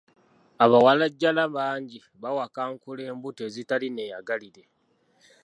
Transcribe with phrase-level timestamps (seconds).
[0.63, 4.63] Abawalajjana bangi bawakankula embuto ezitali nneeyagalire.